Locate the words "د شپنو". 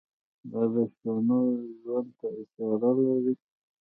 0.73-1.39